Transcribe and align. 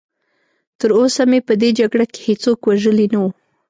تراوسه 0.79 1.23
مې 1.29 1.39
په 1.47 1.53
دې 1.61 1.69
جګړه 1.79 2.05
کې 2.11 2.19
هېڅوک 2.27 2.59
وژلی 2.65 3.07
نه 3.13 3.19
و. 3.23 3.25